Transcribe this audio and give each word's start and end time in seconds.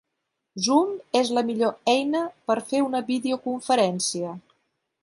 Zoom 0.67 0.95
és 1.19 1.29
la 1.39 1.43
millor 1.51 1.93
eina 1.95 2.25
per 2.49 2.57
fer 2.73 2.83
una 2.87 3.05
videoconferència. 3.13 4.35